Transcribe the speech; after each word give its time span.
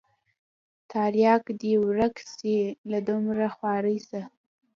ترياک 0.91 1.43
دې 1.61 1.73
ورک 1.85 2.15
سي 2.35 2.55
له 2.91 2.99
دومره 3.07 3.45
خوارۍ 3.55 3.97
سره. 4.09 4.27